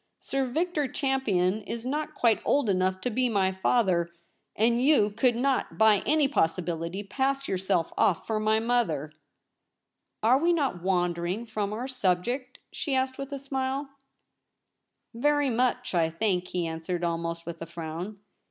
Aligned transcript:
'Sir 0.31 0.47
Victor 0.47 0.87
Champion 0.87 1.61
is 1.61 1.85
not 1.85 2.15
quite 2.15 2.41
old 2.43 2.69
enough 2.71 3.01
to 3.01 3.11
be 3.11 3.29
my 3.29 3.51
father— 3.51 4.11
and 4.55 4.81
you 4.83 5.11
could 5.11 5.35
not 5.35 5.77
by 5.77 5.99
any 6.07 6.27
possibility 6.27 7.03
pass 7.03 7.47
yourself 7.47 7.93
off 7.99 8.25
for 8.25 8.39
my 8.39 8.59
mother.'' 8.59 9.11
Are 10.23 10.39
we 10.39 10.53
not 10.53 10.81
wandering 10.81 11.45
from 11.45 11.71
our 11.71 11.87
subject?' 11.87 12.57
she 12.71 12.95
asked 12.95 13.19
with 13.19 13.31
a 13.31 13.37
smile. 13.37 13.89
240 15.13 15.13
THE 15.13 15.19
REBEL 15.19 15.19
ROSE.' 15.19 15.23
Very 15.31 15.49
much, 15.55 15.93
I 15.93 16.09
think,' 16.09 16.47
he 16.47 16.65
answered, 16.65 17.03
almost 17.03 17.45
with 17.45 17.61
a 17.61 17.67
frown. 17.67 18.17